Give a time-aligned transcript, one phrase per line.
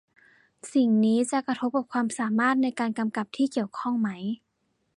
[0.73, 4.09] สิ่งนี้จะกระทบกับความสามารถในการกำกับที่เกี่ยวข้องไหม